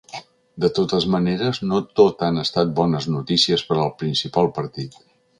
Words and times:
De 0.63 0.69
totes 0.77 1.03
maneres, 1.15 1.59
no 1.73 1.81
tot 1.99 2.23
han 2.27 2.41
estat 2.43 2.71
bones 2.79 3.07
notícies 3.17 3.65
per 3.67 3.77
al 3.83 3.93
principal 3.99 4.49
partit. 4.57 4.97